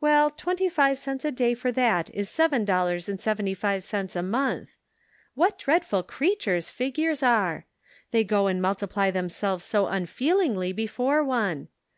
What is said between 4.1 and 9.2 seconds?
a month. What dreadful creatures figures are! They go and multiply